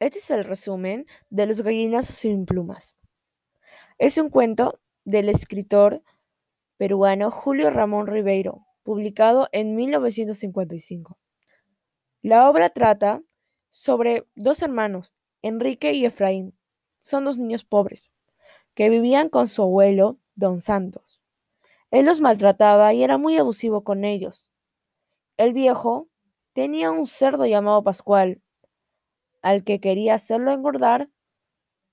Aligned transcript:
Este 0.00 0.18
es 0.20 0.30
el 0.30 0.44
resumen 0.44 1.06
de 1.28 1.46
Los 1.46 1.62
gallinazos 1.62 2.14
sin 2.14 2.46
plumas. 2.46 2.96
Es 3.98 4.16
un 4.16 4.30
cuento 4.30 4.80
del 5.04 5.28
escritor 5.28 6.04
peruano 6.76 7.32
Julio 7.32 7.70
Ramón 7.70 8.06
Ribeiro, 8.06 8.64
publicado 8.84 9.48
en 9.50 9.74
1955. 9.74 11.18
La 12.22 12.48
obra 12.48 12.70
trata 12.70 13.24
sobre 13.72 14.28
dos 14.36 14.62
hermanos, 14.62 15.16
Enrique 15.42 15.92
y 15.94 16.04
Efraín. 16.04 16.56
Son 17.00 17.24
dos 17.24 17.36
niños 17.36 17.64
pobres 17.64 18.08
que 18.74 18.90
vivían 18.90 19.28
con 19.28 19.48
su 19.48 19.62
abuelo, 19.62 20.20
don 20.36 20.60
Santos. 20.60 21.20
Él 21.90 22.06
los 22.06 22.20
maltrataba 22.20 22.94
y 22.94 23.02
era 23.02 23.18
muy 23.18 23.36
abusivo 23.36 23.82
con 23.82 24.04
ellos. 24.04 24.46
El 25.36 25.52
viejo 25.52 26.08
tenía 26.52 26.92
un 26.92 27.08
cerdo 27.08 27.46
llamado 27.46 27.82
Pascual, 27.82 28.42
al 29.42 29.64
que 29.64 29.80
quería 29.80 30.14
hacerlo 30.14 30.52
engordar 30.52 31.08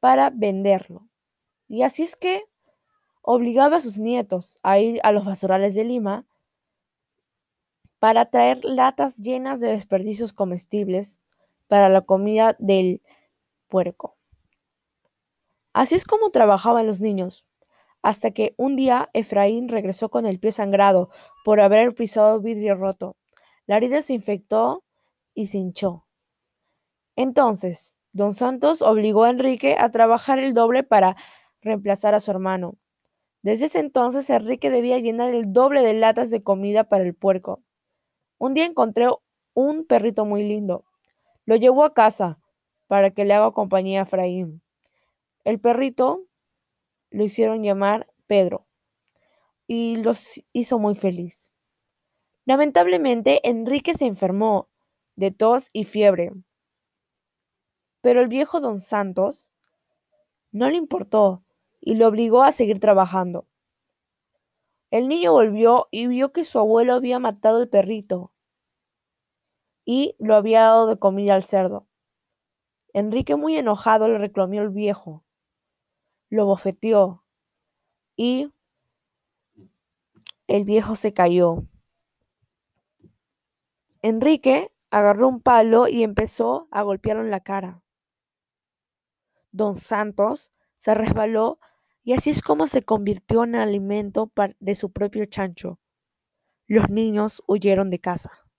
para 0.00 0.30
venderlo. 0.30 1.08
Y 1.68 1.82
así 1.82 2.02
es 2.02 2.16
que 2.16 2.44
obligaba 3.22 3.76
a 3.76 3.80
sus 3.80 3.98
nietos 3.98 4.58
a 4.62 4.78
ir 4.78 5.00
a 5.02 5.12
los 5.12 5.24
basurales 5.24 5.74
de 5.74 5.84
Lima 5.84 6.26
para 7.98 8.30
traer 8.30 8.64
latas 8.64 9.18
llenas 9.18 9.60
de 9.60 9.68
desperdicios 9.68 10.32
comestibles 10.32 11.20
para 11.68 11.88
la 11.88 12.00
comida 12.00 12.56
del 12.58 13.02
puerco. 13.68 14.16
Así 15.72 15.94
es 15.94 16.04
como 16.04 16.30
trabajaban 16.30 16.86
los 16.86 17.00
niños, 17.00 17.46
hasta 18.02 18.32
que 18.32 18.54
un 18.56 18.74
día 18.74 19.10
Efraín 19.12 19.68
regresó 19.68 20.08
con 20.08 20.26
el 20.26 20.40
pie 20.40 20.50
sangrado 20.50 21.10
por 21.44 21.60
haber 21.60 21.94
pisado 21.94 22.40
vidrio 22.40 22.74
roto. 22.74 23.16
La 23.66 23.76
herida 23.76 24.02
se 24.02 24.14
infectó 24.14 24.82
y 25.34 25.46
se 25.46 25.58
hinchó. 25.58 26.06
Entonces, 27.20 27.94
don 28.12 28.32
Santos 28.32 28.80
obligó 28.80 29.24
a 29.24 29.30
Enrique 29.30 29.76
a 29.78 29.90
trabajar 29.90 30.38
el 30.38 30.54
doble 30.54 30.84
para 30.84 31.16
reemplazar 31.60 32.14
a 32.14 32.20
su 32.20 32.30
hermano. 32.30 32.78
Desde 33.42 33.66
ese 33.66 33.78
entonces 33.78 34.30
Enrique 34.30 34.70
debía 34.70 34.98
llenar 35.00 35.34
el 35.34 35.52
doble 35.52 35.82
de 35.82 35.92
latas 35.92 36.30
de 36.30 36.42
comida 36.42 36.84
para 36.84 37.04
el 37.04 37.14
puerco. 37.14 37.62
Un 38.38 38.54
día 38.54 38.64
encontré 38.64 39.06
un 39.52 39.84
perrito 39.84 40.24
muy 40.24 40.44
lindo. 40.44 40.86
Lo 41.44 41.56
llevó 41.56 41.84
a 41.84 41.92
casa 41.92 42.40
para 42.86 43.10
que 43.10 43.26
le 43.26 43.34
haga 43.34 43.52
compañía 43.52 44.00
a 44.00 44.02
Efraín. 44.04 44.62
El 45.44 45.60
perrito 45.60 46.24
lo 47.10 47.22
hicieron 47.22 47.62
llamar 47.62 48.06
Pedro 48.28 48.66
y 49.66 49.96
los 49.96 50.42
hizo 50.54 50.78
muy 50.78 50.94
feliz. 50.94 51.50
Lamentablemente, 52.46 53.46
Enrique 53.46 53.92
se 53.92 54.06
enfermó 54.06 54.70
de 55.16 55.32
tos 55.32 55.68
y 55.74 55.84
fiebre. 55.84 56.32
Pero 58.00 58.20
el 58.20 58.28
viejo 58.28 58.60
don 58.60 58.80
Santos 58.80 59.52
no 60.52 60.70
le 60.70 60.76
importó 60.76 61.44
y 61.80 61.96
lo 61.96 62.08
obligó 62.08 62.42
a 62.42 62.52
seguir 62.52 62.80
trabajando. 62.80 63.46
El 64.90 65.06
niño 65.08 65.32
volvió 65.32 65.88
y 65.90 66.06
vio 66.06 66.32
que 66.32 66.44
su 66.44 66.58
abuelo 66.58 66.94
había 66.94 67.18
matado 67.18 67.62
el 67.62 67.68
perrito 67.68 68.32
y 69.84 70.16
lo 70.18 70.34
había 70.34 70.62
dado 70.62 70.86
de 70.86 70.98
comida 70.98 71.34
al 71.34 71.44
cerdo. 71.44 71.86
Enrique, 72.92 73.36
muy 73.36 73.56
enojado, 73.56 74.08
le 74.08 74.18
reclamó 74.18 74.60
al 74.60 74.70
viejo, 74.70 75.24
lo 76.28 76.46
bofeteó 76.46 77.24
y 78.16 78.52
el 80.48 80.64
viejo 80.64 80.96
se 80.96 81.12
cayó. 81.14 81.64
Enrique 84.02 84.72
agarró 84.90 85.28
un 85.28 85.40
palo 85.40 85.86
y 85.86 86.02
empezó 86.02 86.66
a 86.72 86.82
golpearlo 86.82 87.22
en 87.22 87.30
la 87.30 87.40
cara. 87.40 87.82
Don 89.52 89.74
Santos 89.74 90.52
se 90.78 90.94
resbaló 90.94 91.58
y 92.02 92.14
así 92.14 92.30
es 92.30 92.42
como 92.42 92.66
se 92.66 92.82
convirtió 92.82 93.44
en 93.44 93.54
alimento 93.56 94.32
de 94.58 94.74
su 94.74 94.92
propio 94.92 95.26
chancho. 95.26 95.78
Los 96.66 96.90
niños 96.90 97.42
huyeron 97.46 97.90
de 97.90 98.00
casa. 98.00 98.49